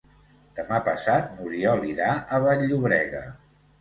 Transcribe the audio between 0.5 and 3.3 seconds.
Demà passat n'Oriol irà a Vall-llobrega.